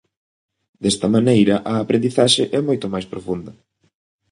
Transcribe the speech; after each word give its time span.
Desta 0.83 1.07
maneira 1.15 1.55
a 1.71 1.73
aprendizaxe 1.83 2.43
é 2.57 2.59
moito 2.67 2.85
máis 2.93 3.05
profunda. 3.13 3.51